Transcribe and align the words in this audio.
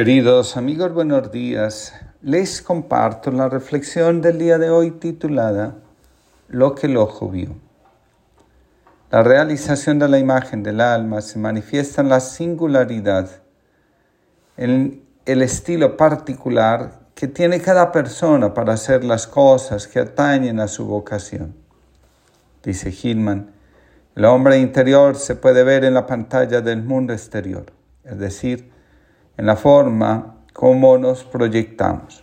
Queridos 0.00 0.56
amigos, 0.56 0.94
buenos 0.94 1.30
días. 1.30 1.92
Les 2.22 2.62
comparto 2.62 3.30
la 3.30 3.50
reflexión 3.50 4.22
del 4.22 4.38
día 4.38 4.56
de 4.56 4.70
hoy 4.70 4.92
titulada 4.92 5.74
Lo 6.48 6.74
que 6.74 6.86
el 6.86 6.96
ojo 6.96 7.28
vio. 7.28 7.50
La 9.10 9.22
realización 9.22 9.98
de 9.98 10.08
la 10.08 10.18
imagen 10.18 10.62
del 10.62 10.80
alma 10.80 11.20
se 11.20 11.38
manifiesta 11.38 12.00
en 12.00 12.08
la 12.08 12.20
singularidad, 12.20 13.42
en 14.56 15.04
el 15.26 15.42
estilo 15.42 15.98
particular 15.98 17.00
que 17.14 17.28
tiene 17.28 17.60
cada 17.60 17.92
persona 17.92 18.54
para 18.54 18.72
hacer 18.72 19.04
las 19.04 19.26
cosas 19.26 19.86
que 19.86 19.98
atañen 19.98 20.60
a 20.60 20.68
su 20.68 20.86
vocación. 20.86 21.54
Dice 22.62 22.90
Hillman, 22.90 23.50
el 24.16 24.24
hombre 24.24 24.60
interior 24.60 25.14
se 25.16 25.34
puede 25.34 25.62
ver 25.62 25.84
en 25.84 25.92
la 25.92 26.06
pantalla 26.06 26.62
del 26.62 26.82
mundo 26.82 27.12
exterior, 27.12 27.66
es 28.02 28.18
decir, 28.18 28.79
en 29.40 29.46
la 29.46 29.56
forma 29.56 30.36
como 30.52 30.98
nos 30.98 31.24
proyectamos. 31.24 32.22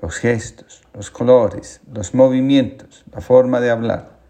Los 0.00 0.16
gestos, 0.16 0.82
los 0.94 1.10
colores, 1.10 1.82
los 1.92 2.14
movimientos, 2.14 3.04
la 3.12 3.20
forma 3.20 3.60
de 3.60 3.70
hablar, 3.70 4.20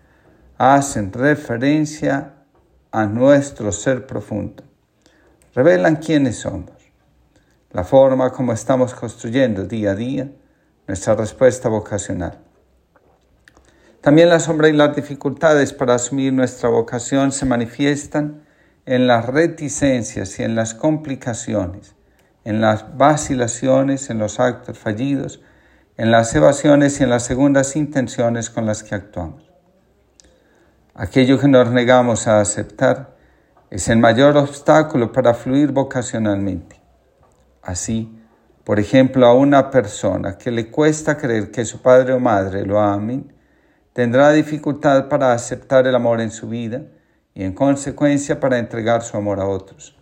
hacen 0.59 1.13
referencia 1.13 2.33
a 2.91 3.07
nuestro 3.07 3.71
ser 3.71 4.09
profundo. 4.09 4.65
Revelan 5.55 5.95
quiénes 5.95 6.39
somos, 6.39 6.73
la 7.71 7.85
forma 7.85 8.33
como 8.33 8.53
estamos 8.53 8.93
construyendo 8.93 9.65
día 9.65 9.93
a 9.93 9.95
día 9.95 10.33
nuestra 10.89 11.15
respuesta 11.15 11.69
vocacional. 11.69 12.41
También 14.01 14.31
la 14.31 14.41
sombra 14.41 14.69
y 14.69 14.73
las 14.73 14.97
dificultades 14.97 15.73
para 15.73 15.95
asumir 15.95 16.33
nuestra 16.33 16.69
vocación 16.71 17.31
se 17.31 17.47
manifiestan 17.47 18.44
en 18.87 19.07
las 19.07 19.27
reticencias 19.27 20.39
y 20.39 20.43
en 20.43 20.55
las 20.55 20.75
complicaciones, 20.75 21.95
en 22.45 22.61
las 22.61 22.97
vacilaciones, 22.97 24.11
en 24.11 24.19
los 24.19 24.41
actos 24.41 24.79
fallidos, 24.79 25.41
en 25.97 26.11
las 26.11 26.35
evasiones 26.35 27.01
y 27.01 27.05
en 27.05 27.11
las 27.11 27.25
segundas 27.25 27.77
intenciones 27.77 28.51
con 28.51 28.67
las 28.67 28.83
que 28.83 28.95
actuamos. 28.95 29.51
Aquello 30.95 31.39
que 31.39 31.49
nos 31.49 31.71
negamos 31.71 32.27
a 32.29 32.41
aceptar 32.41 33.17
es 33.71 33.89
el 33.89 33.99
mayor 33.99 34.37
obstáculo 34.37 35.13
para 35.13 35.35
fluir 35.35 35.73
vocacionalmente. 35.73 36.81
Así, 37.63 38.21
por 38.65 38.79
ejemplo, 38.79 39.27
a 39.27 39.35
una 39.35 39.71
persona 39.71 40.39
que 40.39 40.51
le 40.51 40.71
cuesta 40.71 41.17
creer 41.17 41.51
que 41.51 41.65
su 41.65 41.83
padre 41.83 42.13
o 42.13 42.21
madre 42.21 42.65
lo 42.65 42.79
amen, 42.81 43.33
tendrá 43.93 44.31
dificultad 44.31 45.09
para 45.09 45.33
aceptar 45.33 45.87
el 45.87 45.95
amor 45.95 46.21
en 46.21 46.31
su 46.31 46.49
vida, 46.49 46.83
y 47.35 47.45
en 47.45 47.53
consecuencia 47.53 48.39
para 48.39 48.59
entregar 48.59 49.03
su 49.03 49.17
amor 49.17 49.41
a 49.41 49.47
otros. 49.47 49.97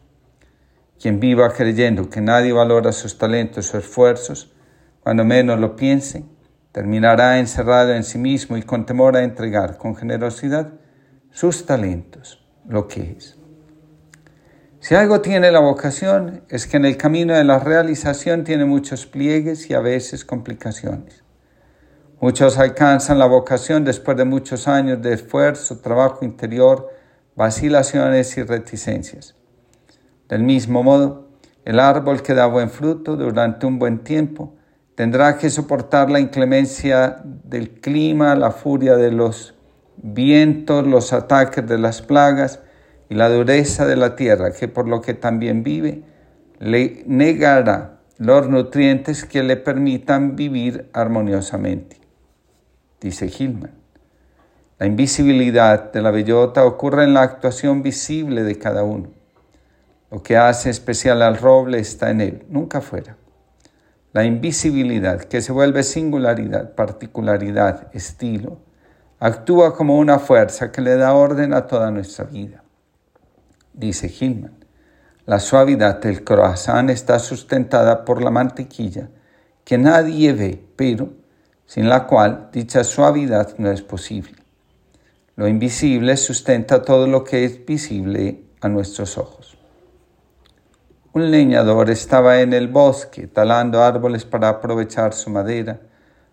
Quien 1.01 1.19
viva 1.19 1.53
creyendo 1.53 2.11
que 2.11 2.21
nadie 2.21 2.53
valora 2.53 2.93
sus 2.93 3.19
talentos 3.19 3.75
o 3.75 3.79
esfuerzos, 3.79 4.53
cuando 5.01 5.25
menos 5.25 5.59
lo 5.59 5.75
piense, 5.75 6.25
terminará 6.71 7.39
encerrado 7.39 7.93
en 7.95 8.05
sí 8.05 8.19
mismo 8.19 8.57
y 8.57 8.63
con 8.63 8.87
temor 8.87 9.17
a 9.17 9.25
entregar 9.25 9.79
con 9.79 9.97
generosidad 9.97 10.73
sus 11.31 11.67
talentos, 11.67 12.47
lo 12.69 12.87
que 12.87 13.17
es. 13.17 13.39
Si 14.81 14.95
algo 14.95 15.21
tiene 15.21 15.53
la 15.53 15.61
vocación 15.61 16.43
es 16.49 16.67
que 16.67 16.77
en 16.77 16.85
el 16.85 16.97
camino 16.97 17.35
de 17.35 17.45
la 17.45 17.59
realización 17.59 18.45
tiene 18.45 18.65
muchos 18.65 19.07
pliegues 19.07 19.71
y 19.71 19.75
a 19.75 19.81
veces 19.81 20.25
complicaciones. 20.25 21.23
Muchos 22.21 22.59
alcanzan 22.59 23.19
la 23.19 23.27
vocación 23.27 23.85
después 23.85 24.17
de 24.17 24.25
muchos 24.25 24.69
años 24.69 25.01
de 25.01 25.15
esfuerzo, 25.15 25.79
trabajo 25.79 26.25
interior, 26.25 26.91
vacilaciones 27.37 28.37
y 28.37 28.43
reticencias. 28.43 29.35
Del 30.29 30.43
mismo 30.43 30.83
modo, 30.83 31.29
el 31.65 31.79
árbol 31.79 32.23
que 32.23 32.35
da 32.35 32.47
buen 32.47 32.71
fruto 32.71 33.17
durante 33.17 33.67
un 33.67 33.79
buen 33.79 33.99
tiempo 34.01 34.55
tendrá 34.95 35.39
que 35.39 35.51
soportar 35.51 36.11
la 36.11 36.21
inclemencia 36.21 37.21
del 37.25 37.81
clima, 37.81 38.35
la 38.35 38.51
furia 38.51 38.97
de 38.97 39.11
los 39.11 39.55
vientos, 39.97 40.87
los 40.87 41.13
ataques 41.13 41.67
de 41.67 41.79
las 41.79 42.03
plagas 42.03 42.61
y 43.09 43.15
la 43.15 43.29
dureza 43.29 43.87
de 43.87 43.97
la 43.97 44.17
tierra, 44.17 44.53
que 44.53 44.69
por 44.69 44.89
lo 44.89 45.01
que 45.01 45.15
también 45.15 45.63
vive, 45.63 46.03
le 46.59 47.05
negará 47.07 48.01
los 48.19 48.49
nutrientes 48.49 49.25
que 49.25 49.43
le 49.43 49.57
permitan 49.57 50.37
vivir 50.37 50.89
armoniosamente. 50.93 52.01
Dice 53.01 53.29
Gilman. 53.29 53.82
La 54.83 54.89
invisibilidad 54.89 55.93
de 55.93 56.03
la 56.03 56.11
bellota 56.11 56.67
ocurre 56.67 57.05
en 57.05 57.15
la 57.15 57.23
actuación 57.23 57.85
visible 57.85 58.43
de 58.43 58.59
cada 58.59 58.83
uno. 58.83 59.13
Lo 60.11 60.25
que 60.25 60.37
hace 60.37 60.71
especial 60.71 61.23
al 61.23 61.37
roble 61.37 61.79
está 61.79 62.11
en 62.11 62.21
él, 62.21 62.47
nunca 62.49 62.81
fuera. 62.81 63.17
La 64.13 64.25
invisibilidad, 64.25 65.21
que 65.21 65.41
se 65.41 65.53
vuelve 65.53 65.85
singularidad, 65.85 66.75
particularidad, 66.75 67.95
estilo, 67.95 68.59
actúa 69.21 69.77
como 69.77 69.99
una 69.99 70.19
fuerza 70.19 70.73
que 70.73 70.81
le 70.81 70.97
da 70.97 71.15
orden 71.15 71.55
a 71.55 71.69
toda 71.69 71.93
nuestra 71.93 72.25
vida. 72.25 72.65
Dice 73.73 74.09
Hillman, 74.09 74.65
la 75.27 75.39
suavidad 75.39 76.01
del 76.01 76.25
croissant 76.25 76.91
está 76.91 77.21
sustentada 77.21 78.05
por 78.05 78.21
la 78.21 78.33
mantequilla 78.33 79.11
que 79.63 79.79
nadie 79.79 80.33
ve, 80.33 80.67
pero 80.75 81.13
sin 81.67 81.89
la 81.89 82.05
cual 82.09 82.49
dicha 82.53 82.83
suavidad 82.83 83.57
no 83.59 83.71
es 83.71 83.81
posible. 83.81 84.42
Lo 85.35 85.49
invisible 85.49 86.19
sustenta 86.19 86.83
todo 86.83 87.07
lo 87.07 87.25
que 87.25 87.47
es 87.47 87.65
visible 87.65 88.45
a 88.61 88.69
nuestros 88.69 89.17
ojos. 89.17 89.57
Un 91.15 91.31
leñador 91.31 91.89
estaba 91.89 92.43
en 92.43 92.53
el 92.53 92.69
bosque 92.69 93.29
talando 93.29 93.83
árboles 93.83 94.27
para 94.27 94.51
aprovechar 94.51 95.15
su 95.15 95.31
madera, 95.31 95.81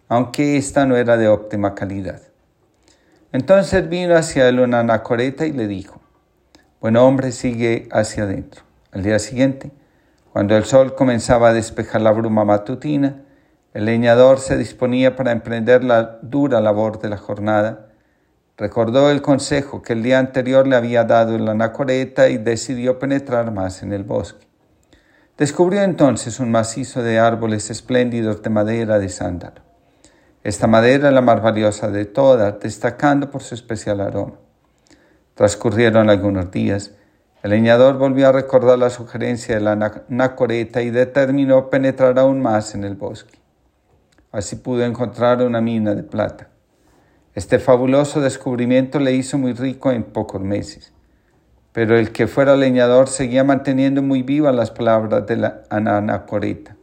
aunque 0.10 0.58
ésta 0.58 0.86
no 0.86 0.98
era 0.98 1.16
de 1.16 1.30
óptima 1.30 1.76
calidad. 1.76 2.22
Entonces 3.32 3.88
vino 3.88 4.18
hacia 4.18 4.50
él 4.50 4.60
una 4.60 4.82
anacoreta 4.82 5.46
y 5.46 5.54
le 5.54 5.68
dijo, 5.68 6.02
Buen 6.82 6.98
hombre, 6.98 7.32
sigue 7.32 7.88
hacia 7.94 8.24
adentro. 8.24 8.64
Al 8.92 9.04
día 9.04 9.20
siguiente, 9.20 9.72
cuando 10.34 10.58
el 10.58 10.66
sol 10.66 10.96
comenzaba 10.96 11.50
a 11.50 11.54
despejar 11.54 12.02
la 12.02 12.12
bruma 12.12 12.44
matutina, 12.44 13.22
el 13.74 13.86
leñador 13.86 14.40
se 14.40 14.58
disponía 14.58 15.16
para 15.16 15.32
emprender 15.32 15.86
la 15.86 16.20
dura 16.22 16.60
labor 16.60 17.00
de 17.00 17.10
la 17.10 17.18
jornada 17.18 17.89
Recordó 18.60 19.10
el 19.10 19.22
consejo 19.22 19.82
que 19.82 19.94
el 19.94 20.04
día 20.04 20.20
anterior 20.20 20.68
le 20.68 20.76
había 20.76 21.06
dado 21.06 21.34
en 21.34 21.46
la 21.46 21.52
anacoreta 21.52 22.28
y 22.28 22.38
decidió 22.38 23.00
penetrar 23.00 23.54
más 23.54 23.84
en 23.84 23.94
el 23.94 24.04
bosque. 24.04 24.46
Descubrió 25.38 25.82
entonces 25.82 26.42
un 26.42 26.52
macizo 26.52 27.02
de 27.02 27.20
árboles 27.20 27.70
espléndidos 27.70 28.44
de 28.44 28.50
madera 28.50 29.00
de 29.00 29.08
sándalo. 29.08 29.62
Esta 30.44 30.68
madera 30.68 31.08
es 31.08 31.14
la 31.14 31.22
más 31.22 31.42
valiosa 31.42 31.90
de 31.90 32.04
todas, 32.04 32.60
destacando 32.60 33.32
por 33.32 33.44
su 33.44 33.56
especial 33.56 34.02
aroma. 34.02 34.36
Transcurrieron 35.36 36.10
algunos 36.10 36.52
días. 36.52 36.92
El 37.42 37.52
leñador 37.52 37.98
volvió 37.98 38.28
a 38.28 38.34
recordar 38.34 38.78
la 38.78 38.90
sugerencia 38.90 39.56
de 39.56 39.62
la 39.62 39.72
anacoreta 40.10 40.82
y 40.82 40.90
determinó 40.90 41.70
penetrar 41.70 42.20
aún 42.20 42.42
más 42.42 42.76
en 42.76 42.84
el 42.84 42.96
bosque. 42.96 43.40
Así 44.34 44.58
pudo 44.58 44.84
encontrar 44.84 45.42
una 45.44 45.62
mina 45.62 45.96
de 45.96 46.04
plata. 46.04 46.50
Este 47.36 47.60
fabuloso 47.60 48.22
descubrimiento 48.22 49.00
le 49.00 49.14
hizo 49.14 49.38
muy 49.38 49.54
rico 49.54 49.92
en 49.92 50.02
pocos 50.02 50.42
meses, 50.42 50.94
pero 51.72 51.96
el 51.96 52.12
que 52.12 52.26
fuera 52.26 52.56
leñador 52.56 53.08
seguía 53.08 53.44
manteniendo 53.44 54.02
muy 54.02 54.24
vivas 54.24 54.56
las 54.56 54.72
palabras 54.72 55.28
de 55.28 55.36
la 55.38 55.62
anacoreta. 55.70 56.76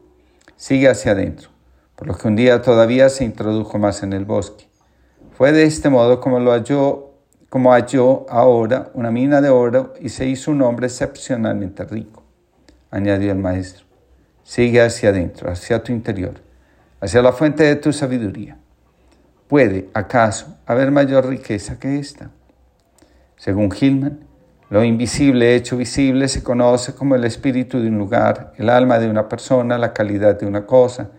Sigue 0.54 0.88
hacia 0.88 1.12
adentro, 1.12 1.50
por 1.96 2.06
lo 2.06 2.16
que 2.16 2.28
un 2.28 2.36
día 2.36 2.62
todavía 2.62 3.08
se 3.08 3.24
introdujo 3.24 3.78
más 3.78 4.04
en 4.04 4.12
el 4.12 4.24
bosque. 4.24 4.68
Fue 5.32 5.50
de 5.50 5.64
este 5.64 5.90
modo 5.90 6.20
como 6.20 6.38
lo 6.38 6.52
halló, 6.52 7.10
como 7.48 7.72
halló 7.72 8.24
ahora 8.30 8.90
una 8.94 9.10
mina 9.10 9.40
de 9.40 9.50
oro 9.50 9.94
y 10.00 10.10
se 10.10 10.28
hizo 10.28 10.52
un 10.52 10.62
hombre 10.62 10.86
excepcionalmente 10.86 11.84
rico, 11.84 12.22
añadió 12.92 13.32
el 13.32 13.38
maestro. 13.38 13.84
Sigue 14.44 14.80
hacia 14.80 15.08
adentro, 15.08 15.50
hacia 15.50 15.82
tu 15.82 15.90
interior, 15.90 16.34
hacia 17.00 17.20
la 17.20 17.32
fuente 17.32 17.64
de 17.64 17.74
tu 17.74 17.92
sabiduría. 17.92 18.58
¿Puede, 19.48 19.88
acaso, 19.94 20.58
haber 20.66 20.90
mayor 20.90 21.28
riqueza 21.28 21.78
que 21.78 22.00
esta? 22.00 22.30
Según 23.36 23.70
Hillman, 23.72 24.26
lo 24.70 24.82
invisible 24.82 25.54
hecho 25.54 25.76
visible 25.76 26.26
se 26.26 26.42
conoce 26.42 26.96
como 26.96 27.14
el 27.14 27.22
espíritu 27.22 27.78
de 27.78 27.88
un 27.88 27.96
lugar, 27.96 28.54
el 28.56 28.68
alma 28.68 28.98
de 28.98 29.08
una 29.08 29.28
persona, 29.28 29.78
la 29.78 29.92
calidad 29.92 30.36
de 30.36 30.46
una 30.46 30.66
cosa, 30.66 31.10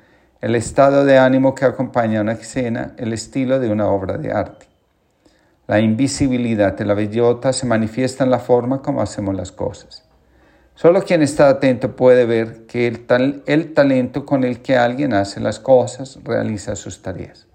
el 0.41 0.55
estado 0.55 1.05
de 1.05 1.17
ánimo 1.17 1.55
que 1.55 1.63
acompaña 1.63 2.19
a 2.19 2.23
una 2.23 2.33
escena, 2.33 2.95
el 2.97 3.13
estilo 3.13 3.61
de 3.61 3.71
una 3.71 3.87
obra 3.87 4.17
de 4.17 4.33
arte. 4.33 4.65
La 5.65 5.79
invisibilidad 5.79 6.73
de 6.73 6.83
la 6.83 6.95
bellota 6.95 7.53
se 7.53 7.65
manifiesta 7.65 8.25
en 8.25 8.31
la 8.31 8.39
forma 8.39 8.81
como 8.81 9.01
hacemos 9.01 9.35
las 9.35 9.53
cosas. 9.53 10.03
Solo 10.75 11.01
quien 11.03 11.21
está 11.21 11.47
atento 11.47 11.95
puede 11.95 12.25
ver 12.25 12.65
que 12.65 12.87
el, 12.87 13.43
el 13.45 13.73
talento 13.73 14.25
con 14.25 14.43
el 14.43 14.61
que 14.61 14.75
alguien 14.75 15.13
hace 15.13 15.39
las 15.39 15.61
cosas 15.61 16.19
realiza 16.25 16.75
sus 16.75 17.01
tareas 17.01 17.46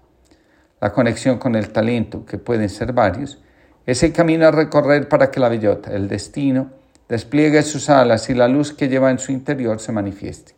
la 0.83 0.91
conexión 0.91 1.37
con 1.37 1.55
el 1.55 1.69
talento, 1.69 2.25
que 2.25 2.37
pueden 2.37 2.67
ser 2.67 2.91
varios, 2.91 3.41
es 3.85 4.03
el 4.03 4.11
camino 4.11 4.45
a 4.45 4.51
recorrer 4.51 5.07
para 5.07 5.31
que 5.31 5.39
la 5.39 5.47
bellota, 5.47 5.93
el 5.93 6.09
destino, 6.09 6.71
despliegue 7.07 7.61
sus 7.61 7.89
alas 7.89 8.29
y 8.29 8.33
la 8.33 8.49
luz 8.49 8.73
que 8.73 8.89
lleva 8.89 9.09
en 9.09 9.17
su 9.17 9.31
interior 9.31 9.79
se 9.79 9.93
manifieste. 9.93 10.55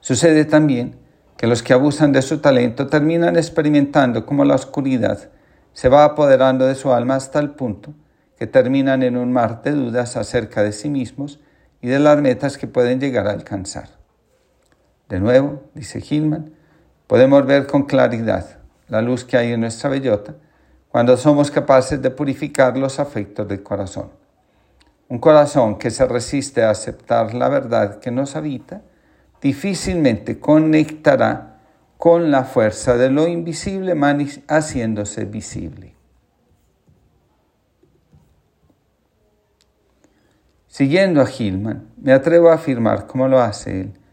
Sucede 0.00 0.44
también 0.44 0.96
que 1.38 1.46
los 1.46 1.62
que 1.62 1.72
abusan 1.72 2.12
de 2.12 2.20
su 2.20 2.42
talento 2.42 2.86
terminan 2.88 3.36
experimentando 3.36 4.26
cómo 4.26 4.44
la 4.44 4.54
oscuridad 4.56 5.30
se 5.72 5.88
va 5.88 6.04
apoderando 6.04 6.66
de 6.66 6.74
su 6.74 6.92
alma 6.92 7.14
hasta 7.14 7.38
el 7.38 7.52
punto 7.52 7.94
que 8.38 8.46
terminan 8.46 9.02
en 9.02 9.16
un 9.16 9.32
mar 9.32 9.62
de 9.62 9.70
dudas 9.70 10.18
acerca 10.18 10.62
de 10.62 10.72
sí 10.72 10.90
mismos 10.90 11.40
y 11.80 11.88
de 11.88 12.00
las 12.00 12.20
metas 12.20 12.58
que 12.58 12.66
pueden 12.66 13.00
llegar 13.00 13.28
a 13.28 13.32
alcanzar. 13.32 13.88
De 15.08 15.20
nuevo, 15.20 15.62
dice 15.72 16.04
Hillman, 16.06 16.52
podemos 17.06 17.46
ver 17.46 17.66
con 17.66 17.84
claridad 17.84 18.62
la 18.94 19.02
luz 19.02 19.24
que 19.24 19.36
hay 19.36 19.52
en 19.52 19.60
nuestra 19.60 19.90
bellota 19.90 20.36
cuando 20.88 21.16
somos 21.16 21.50
capaces 21.50 22.00
de 22.00 22.12
purificar 22.12 22.78
los 22.78 23.00
afectos 23.00 23.48
del 23.48 23.60
corazón. 23.60 24.10
Un 25.08 25.18
corazón 25.18 25.78
que 25.78 25.90
se 25.90 26.06
resiste 26.06 26.62
a 26.62 26.70
aceptar 26.70 27.34
la 27.34 27.48
verdad 27.48 27.98
que 27.98 28.12
nos 28.12 28.36
habita, 28.36 28.82
difícilmente 29.42 30.38
conectará 30.38 31.58
con 31.98 32.30
la 32.30 32.44
fuerza 32.44 32.96
de 32.96 33.10
lo 33.10 33.26
invisible 33.26 33.96
haciéndose 34.46 35.24
visible. 35.24 35.96
Siguiendo 40.68 41.20
a 41.20 41.28
Hillman, 41.28 41.88
me 42.00 42.12
atrevo 42.12 42.50
a 42.50 42.54
afirmar, 42.54 43.08
como 43.08 43.26
lo 43.26 43.40
hace 43.40 43.80
él, 43.80 44.03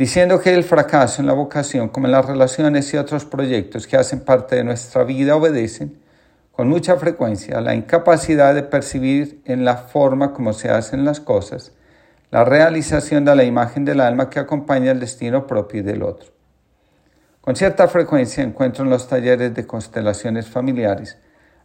diciendo 0.00 0.40
que 0.40 0.54
el 0.54 0.64
fracaso 0.64 1.20
en 1.20 1.26
la 1.26 1.34
vocación, 1.34 1.90
como 1.90 2.06
en 2.06 2.12
las 2.12 2.24
relaciones 2.24 2.94
y 2.94 2.96
otros 2.96 3.26
proyectos 3.26 3.86
que 3.86 3.98
hacen 3.98 4.20
parte 4.20 4.56
de 4.56 4.64
nuestra 4.64 5.04
vida, 5.04 5.36
obedecen 5.36 6.00
con 6.52 6.70
mucha 6.70 6.96
frecuencia 6.96 7.58
a 7.58 7.60
la 7.60 7.74
incapacidad 7.74 8.54
de 8.54 8.62
percibir 8.62 9.42
en 9.44 9.66
la 9.66 9.76
forma 9.76 10.32
como 10.32 10.54
se 10.54 10.70
hacen 10.70 11.04
las 11.04 11.20
cosas 11.20 11.72
la 12.30 12.46
realización 12.46 13.26
de 13.26 13.36
la 13.36 13.44
imagen 13.44 13.84
del 13.84 14.00
alma 14.00 14.30
que 14.30 14.38
acompaña 14.38 14.90
el 14.90 15.00
destino 15.00 15.46
propio 15.46 15.84
del 15.84 16.02
otro. 16.02 16.30
Con 17.42 17.54
cierta 17.54 17.86
frecuencia 17.86 18.42
encuentro 18.42 18.84
en 18.84 18.90
los 18.90 19.06
talleres 19.06 19.54
de 19.54 19.66
constelaciones 19.66 20.48
familiares 20.48 21.18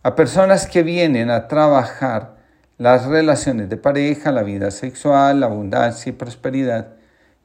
a 0.03 0.13
personas 0.13 0.67
que 0.67 0.83
vienen 0.83 1.29
a 1.29 1.47
trabajar 1.47 2.35
las 2.77 3.05
relaciones 3.05 3.69
de 3.69 3.77
pareja, 3.77 4.33
la 4.33 4.43
vida 4.43 4.71
sexual, 4.71 5.39
la 5.39 5.45
abundancia 5.45 6.09
y 6.09 6.13
prosperidad, 6.13 6.94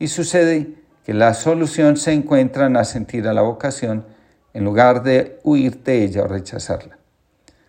y 0.00 0.08
sucede 0.08 0.75
que 1.05 1.14
la 1.14 1.35
solución 1.35 1.97
se 1.97 2.12
encuentra 2.12 2.67
en 2.67 2.76
asentir 2.76 3.29
a 3.29 3.35
la 3.35 3.43
vocación 3.43 4.06
en 4.52 4.64
lugar 4.64 5.05
de 5.05 5.38
huir 5.44 5.85
de 5.85 6.02
ella 6.02 6.23
o 6.23 6.26
rechazarla. 6.26 6.99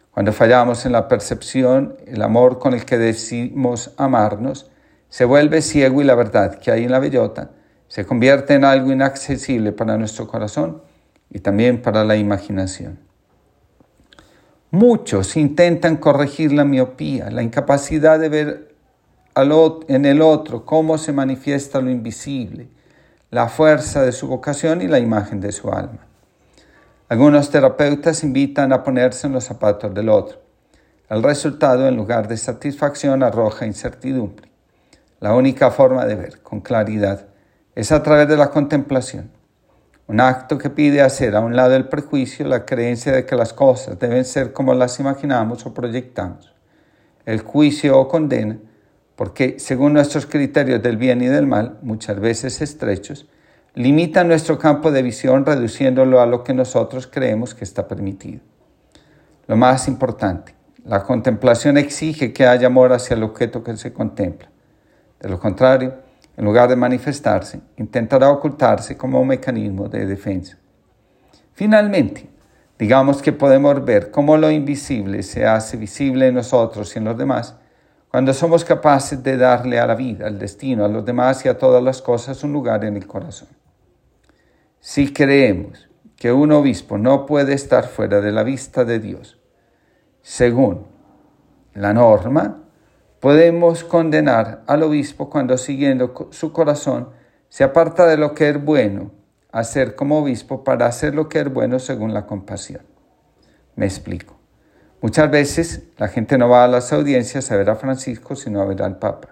Cuando 0.09 0.33
fallamos 0.33 0.85
en 0.85 0.93
la 0.93 1.07
percepción, 1.07 1.97
el 2.07 2.21
amor 2.21 2.57
con 2.57 2.73
el 2.73 2.85
que 2.85 2.97
decimos 2.97 3.93
amarnos 3.97 4.71
se 5.09 5.25
vuelve 5.25 5.61
ciego 5.61 6.01
y 6.01 6.05
la 6.05 6.15
verdad 6.15 6.55
que 6.55 6.71
hay 6.71 6.85
en 6.85 6.91
la 6.91 6.99
bellota 6.99 7.51
se 7.89 8.05
convierte 8.05 8.53
en 8.53 8.63
algo 8.63 8.93
inaccesible 8.93 9.73
para 9.73 9.97
nuestro 9.97 10.25
corazón 10.25 10.81
y 11.29 11.39
también 11.39 11.81
para 11.81 12.05
la 12.05 12.15
imaginación. 12.15 12.99
Muchos 14.69 15.35
intentan 15.35 15.97
corregir 15.97 16.53
la 16.53 16.63
miopía, 16.63 17.29
la 17.29 17.43
incapacidad 17.43 18.17
de 18.17 18.29
ver 18.29 18.70
en 19.35 20.05
el 20.05 20.21
otro 20.21 20.65
cómo 20.65 20.97
se 20.97 21.13
manifiesta 21.13 21.79
lo 21.81 21.89
invisible, 21.89 22.67
la 23.29 23.47
fuerza 23.47 24.01
de 24.01 24.11
su 24.11 24.27
vocación 24.27 24.81
y 24.81 24.87
la 24.87 24.99
imagen 24.99 25.39
de 25.39 25.51
su 25.51 25.71
alma. 25.71 26.05
Algunos 27.07 27.49
terapeutas 27.49 28.23
invitan 28.23 28.73
a 28.73 28.83
ponerse 28.83 29.27
en 29.27 29.33
los 29.33 29.45
zapatos 29.45 29.93
del 29.93 30.09
otro. 30.09 30.39
El 31.09 31.23
resultado, 31.23 31.87
en 31.87 31.95
lugar 31.95 32.27
de 32.27 32.37
satisfacción, 32.37 33.23
arroja 33.23 33.65
incertidumbre. 33.65 34.49
La 35.19 35.35
única 35.35 35.71
forma 35.71 36.05
de 36.05 36.15
ver 36.15 36.41
con 36.41 36.61
claridad 36.61 37.27
es 37.75 37.91
a 37.91 38.01
través 38.01 38.27
de 38.27 38.37
la 38.37 38.49
contemplación. 38.49 39.31
Un 40.07 40.19
acto 40.19 40.57
que 40.57 40.69
pide 40.69 41.01
hacer 41.01 41.35
a 41.35 41.41
un 41.41 41.55
lado 41.55 41.75
el 41.75 41.87
prejuicio, 41.87 42.45
la 42.47 42.65
creencia 42.65 43.13
de 43.13 43.25
que 43.25 43.35
las 43.35 43.53
cosas 43.53 43.99
deben 43.99 44.25
ser 44.25 44.51
como 44.51 44.73
las 44.73 44.99
imaginamos 44.99 45.65
o 45.65 45.73
proyectamos. 45.73 46.53
El 47.25 47.41
juicio 47.41 47.97
o 47.97 48.07
condena 48.07 48.57
porque 49.21 49.59
según 49.59 49.93
nuestros 49.93 50.25
criterios 50.25 50.81
del 50.81 50.97
bien 50.97 51.21
y 51.21 51.27
del 51.27 51.45
mal, 51.45 51.77
muchas 51.83 52.19
veces 52.19 52.59
estrechos, 52.59 53.27
limita 53.75 54.23
nuestro 54.23 54.57
campo 54.57 54.89
de 54.89 55.03
visión 55.03 55.45
reduciéndolo 55.45 56.21
a 56.21 56.25
lo 56.25 56.43
que 56.43 56.55
nosotros 56.55 57.05
creemos 57.05 57.53
que 57.53 57.63
está 57.63 57.87
permitido. 57.87 58.41
Lo 59.45 59.55
más 59.57 59.87
importante, 59.87 60.55
la 60.85 61.03
contemplación 61.03 61.77
exige 61.77 62.33
que 62.33 62.47
haya 62.47 62.65
amor 62.65 62.93
hacia 62.93 63.13
el 63.15 63.21
objeto 63.21 63.63
que 63.63 63.77
se 63.77 63.93
contempla. 63.93 64.49
De 65.19 65.29
lo 65.29 65.39
contrario, 65.39 65.93
en 66.35 66.43
lugar 66.43 66.67
de 66.67 66.75
manifestarse, 66.75 67.61
intentará 67.77 68.27
ocultarse 68.31 68.97
como 68.97 69.21
un 69.21 69.27
mecanismo 69.27 69.87
de 69.87 70.07
defensa. 70.07 70.57
Finalmente, 71.53 72.27
digamos 72.79 73.21
que 73.21 73.33
podemos 73.33 73.85
ver 73.85 74.09
cómo 74.09 74.35
lo 74.35 74.49
invisible 74.49 75.21
se 75.21 75.45
hace 75.45 75.77
visible 75.77 76.29
en 76.29 76.33
nosotros 76.33 76.95
y 76.95 76.97
en 76.97 77.05
los 77.05 77.15
demás 77.15 77.60
cuando 78.11 78.33
somos 78.33 78.65
capaces 78.65 79.23
de 79.23 79.37
darle 79.37 79.79
a 79.79 79.87
la 79.87 79.95
vida, 79.95 80.27
al 80.27 80.37
destino, 80.37 80.83
a 80.83 80.89
los 80.89 81.05
demás 81.05 81.45
y 81.45 81.47
a 81.47 81.57
todas 81.57 81.81
las 81.81 82.01
cosas 82.01 82.43
un 82.43 82.51
lugar 82.51 82.83
en 82.83 82.97
el 82.97 83.07
corazón. 83.07 83.47
Si 84.81 85.13
creemos 85.13 85.87
que 86.17 86.33
un 86.33 86.51
obispo 86.51 86.97
no 86.97 87.25
puede 87.25 87.53
estar 87.53 87.87
fuera 87.87 88.19
de 88.19 88.33
la 88.33 88.43
vista 88.43 88.83
de 88.83 88.99
Dios, 88.99 89.39
según 90.21 90.87
la 91.73 91.93
norma, 91.93 92.63
podemos 93.21 93.85
condenar 93.85 94.63
al 94.67 94.83
obispo 94.83 95.29
cuando 95.29 95.57
siguiendo 95.57 96.13
su 96.31 96.51
corazón 96.51 97.11
se 97.47 97.63
aparta 97.63 98.05
de 98.07 98.17
lo 98.17 98.33
que 98.33 98.49
es 98.49 98.61
bueno 98.61 99.11
hacer 99.53 99.95
como 99.95 100.19
obispo 100.19 100.65
para 100.65 100.85
hacer 100.85 101.15
lo 101.15 101.29
que 101.29 101.39
es 101.39 101.53
bueno 101.53 101.79
según 101.79 102.13
la 102.13 102.25
compasión. 102.25 102.81
Me 103.77 103.85
explico. 103.85 104.40
Muchas 105.01 105.31
veces 105.31 105.81
la 105.97 106.07
gente 106.09 106.37
no 106.37 106.47
va 106.47 106.63
a 106.63 106.67
las 106.67 106.93
audiencias 106.93 107.51
a 107.51 107.57
ver 107.57 107.71
a 107.71 107.75
Francisco, 107.75 108.35
sino 108.35 108.61
a 108.61 108.65
ver 108.65 108.83
al 108.83 108.99
Papa. 108.99 109.29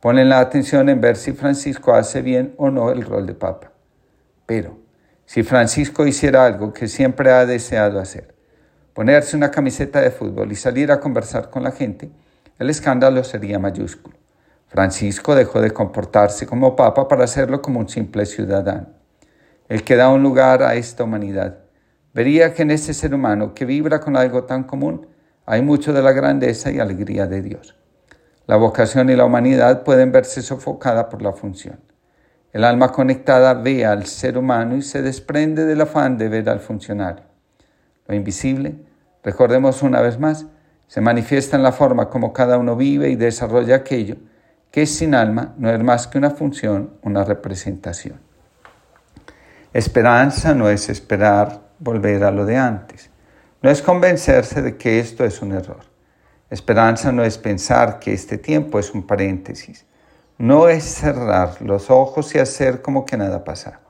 Ponen 0.00 0.28
la 0.28 0.40
atención 0.40 0.90
en 0.90 1.00
ver 1.00 1.16
si 1.16 1.32
Francisco 1.32 1.94
hace 1.94 2.20
bien 2.20 2.52
o 2.58 2.70
no 2.70 2.90
el 2.90 3.00
rol 3.00 3.24
de 3.24 3.32
Papa. 3.32 3.72
Pero 4.44 4.78
si 5.24 5.44
Francisco 5.44 6.06
hiciera 6.06 6.44
algo 6.44 6.74
que 6.74 6.88
siempre 6.88 7.30
ha 7.30 7.46
deseado 7.46 8.00
hacer, 8.00 8.34
ponerse 8.92 9.34
una 9.34 9.50
camiseta 9.50 9.98
de 10.02 10.10
fútbol 10.10 10.52
y 10.52 10.56
salir 10.56 10.92
a 10.92 11.00
conversar 11.00 11.48
con 11.48 11.62
la 11.62 11.72
gente, 11.72 12.10
el 12.58 12.68
escándalo 12.68 13.24
sería 13.24 13.58
mayúsculo. 13.58 14.14
Francisco 14.68 15.34
dejó 15.34 15.62
de 15.62 15.70
comportarse 15.70 16.46
como 16.46 16.76
papa 16.76 17.08
para 17.08 17.24
hacerlo 17.24 17.62
como 17.62 17.80
un 17.80 17.88
simple 17.88 18.26
ciudadano. 18.26 18.88
El 19.70 19.84
que 19.84 19.96
da 19.96 20.10
un 20.10 20.22
lugar 20.22 20.62
a 20.62 20.74
esta 20.74 21.04
humanidad 21.04 21.61
vería 22.12 22.54
que 22.54 22.62
en 22.62 22.70
ese 22.70 22.94
ser 22.94 23.14
humano 23.14 23.54
que 23.54 23.64
vibra 23.64 24.00
con 24.00 24.16
algo 24.16 24.44
tan 24.44 24.64
común 24.64 25.06
hay 25.46 25.62
mucho 25.62 25.92
de 25.92 26.02
la 26.02 26.12
grandeza 26.12 26.70
y 26.70 26.78
alegría 26.78 27.26
de 27.26 27.42
Dios. 27.42 27.76
La 28.46 28.56
vocación 28.56 29.10
y 29.10 29.16
la 29.16 29.24
humanidad 29.24 29.82
pueden 29.82 30.12
verse 30.12 30.42
sofocada 30.42 31.08
por 31.08 31.22
la 31.22 31.32
función. 31.32 31.80
El 32.52 32.64
alma 32.64 32.92
conectada 32.92 33.54
ve 33.54 33.86
al 33.86 34.06
ser 34.06 34.36
humano 34.36 34.76
y 34.76 34.82
se 34.82 35.00
desprende 35.00 35.64
del 35.64 35.80
afán 35.80 36.18
de 36.18 36.28
ver 36.28 36.48
al 36.48 36.60
funcionario. 36.60 37.24
Lo 38.06 38.14
invisible, 38.14 38.76
recordemos 39.22 39.82
una 39.82 40.00
vez 40.00 40.18
más, 40.18 40.46
se 40.86 41.00
manifiesta 41.00 41.56
en 41.56 41.62
la 41.62 41.72
forma 41.72 42.10
como 42.10 42.32
cada 42.32 42.58
uno 42.58 42.76
vive 42.76 43.08
y 43.08 43.16
desarrolla 43.16 43.76
aquello 43.76 44.16
que 44.72 44.86
sin 44.86 45.14
alma, 45.14 45.54
no 45.58 45.70
es 45.70 45.80
más 45.82 46.06
que 46.06 46.18
una 46.18 46.30
función, 46.30 46.94
una 47.02 47.24
representación. 47.24 48.18
Esperanza 49.72 50.54
no 50.54 50.68
es 50.68 50.88
esperar 50.88 51.60
volver 51.82 52.22
a 52.24 52.30
lo 52.30 52.46
de 52.46 52.56
antes. 52.56 53.10
No 53.60 53.70
es 53.70 53.82
convencerse 53.82 54.62
de 54.62 54.76
que 54.76 55.00
esto 55.00 55.24
es 55.24 55.42
un 55.42 55.52
error. 55.52 55.80
Esperanza 56.48 57.12
no 57.12 57.24
es 57.24 57.38
pensar 57.38 57.98
que 57.98 58.12
este 58.12 58.38
tiempo 58.38 58.78
es 58.78 58.92
un 58.92 59.06
paréntesis. 59.06 59.84
No 60.38 60.68
es 60.68 60.84
cerrar 60.84 61.60
los 61.60 61.90
ojos 61.90 62.34
y 62.34 62.38
hacer 62.38 62.82
como 62.82 63.04
que 63.04 63.16
nada 63.16 63.44
pasa. 63.44 63.80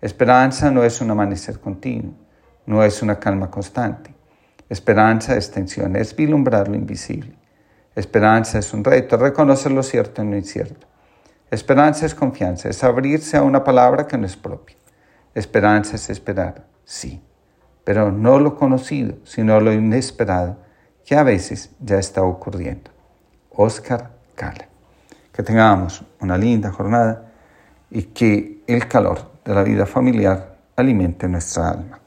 Esperanza 0.00 0.70
no 0.70 0.84
es 0.84 1.00
un 1.00 1.10
amanecer 1.10 1.60
continuo, 1.60 2.14
no 2.66 2.84
es 2.84 3.02
una 3.02 3.18
calma 3.18 3.50
constante. 3.50 4.14
Esperanza 4.68 5.36
es 5.36 5.50
tensión, 5.50 5.96
es 5.96 6.14
vislumbrar 6.14 6.68
lo 6.68 6.74
invisible. 6.74 7.36
Esperanza 7.94 8.58
es 8.58 8.72
un 8.72 8.84
reto, 8.84 9.16
reconocer 9.16 9.72
lo 9.72 9.82
cierto 9.82 10.22
en 10.22 10.30
lo 10.30 10.36
incierto. 10.36 10.86
Esperanza 11.50 12.06
es 12.06 12.14
confianza, 12.14 12.68
es 12.68 12.84
abrirse 12.84 13.36
a 13.36 13.42
una 13.42 13.64
palabra 13.64 14.06
que 14.06 14.18
no 14.18 14.26
es 14.26 14.36
propia. 14.36 14.76
Esperanza 15.34 15.96
es 15.96 16.10
esperar 16.10 16.68
sí, 16.88 17.22
pero 17.84 18.10
no 18.10 18.38
lo 18.38 18.56
conocido, 18.56 19.16
sino 19.24 19.60
lo 19.60 19.72
inesperado, 19.72 20.56
que 21.04 21.14
a 21.16 21.22
veces 21.22 21.70
ya 21.80 21.98
está 21.98 22.22
ocurriendo. 22.22 22.90
Oscar 23.50 24.10
Cala. 24.34 24.66
Que 25.32 25.42
tengamos 25.42 26.02
una 26.20 26.38
linda 26.38 26.72
jornada 26.72 27.30
y 27.90 28.02
que 28.04 28.62
el 28.66 28.88
calor 28.88 29.30
de 29.44 29.54
la 29.54 29.62
vida 29.62 29.84
familiar 29.84 30.56
alimente 30.76 31.28
nuestra 31.28 31.70
alma. 31.70 32.00